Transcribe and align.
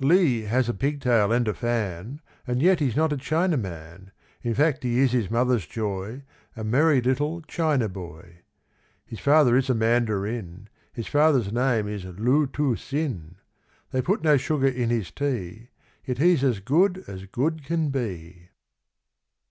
Li 0.00 0.44
has 0.44 0.66
a 0.66 0.72
pigtail 0.72 1.30
and 1.30 1.46
a 1.46 1.52
fan, 1.52 2.22
And 2.46 2.62
yet 2.62 2.80
he's 2.80 2.96
not 2.96 3.12
a 3.12 3.18
Chinaman; 3.18 4.12
In 4.40 4.54
fact, 4.54 4.82
he 4.82 4.98
is 5.00 5.12
his 5.12 5.30
mother's 5.30 5.66
joy, 5.66 6.22
A 6.56 6.64
merry 6.64 7.02
little 7.02 7.42
Chinaboy. 7.42 8.36
His 9.04 9.20
father 9.20 9.58
is 9.58 9.68
a 9.68 9.74
Mandarin, 9.74 10.70
His 10.94 11.06
father's 11.06 11.52
name 11.52 11.86
is 11.86 12.06
Loo 12.06 12.46
Too 12.46 12.76
Sin. 12.76 13.34
They 13.90 14.00
put 14.00 14.24
no 14.24 14.38
sugar 14.38 14.68
in 14.68 14.88
his 14.88 15.10
tea, 15.10 15.68
Yet 16.02 16.16
he's 16.16 16.42
as 16.42 16.60
good 16.60 17.04
as 17.06 17.26
good 17.26 17.62
can 17.62 17.90
be. 17.90 18.48